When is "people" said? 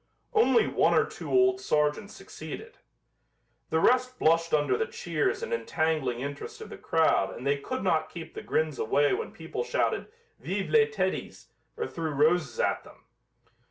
9.31-9.63